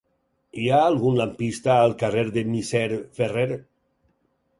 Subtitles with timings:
[0.61, 2.87] Hi ha algun lampista al carrer del Misser
[3.21, 3.47] Ferrer?